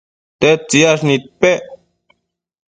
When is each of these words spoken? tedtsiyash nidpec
tedtsiyash 0.39 1.03
nidpec 1.07 1.61